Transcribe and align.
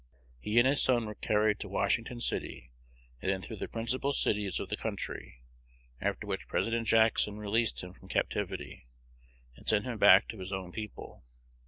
He 0.39 0.57
and 0.57 0.67
his 0.67 0.81
son 0.81 1.05
were 1.05 1.13
carried 1.13 1.59
to 1.59 1.69
Washington 1.69 2.21
City, 2.21 2.71
and 3.21 3.29
then 3.31 3.39
through 3.39 3.57
the 3.57 3.67
principal 3.67 4.13
cities 4.13 4.59
of 4.59 4.69
the 4.69 4.75
country, 4.75 5.43
after 5.99 6.25
which 6.25 6.47
President 6.47 6.87
Jackson 6.87 7.37
released 7.37 7.83
him 7.83 7.93
from 7.93 8.07
captivity, 8.07 8.87
and 9.55 9.67
sent 9.67 9.85
him 9.85 9.99
back 9.99 10.27
to 10.29 10.39
his 10.39 10.51
own 10.51 10.71
people. 10.71 11.23